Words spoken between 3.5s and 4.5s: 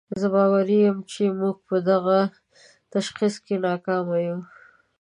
ناکامه یو.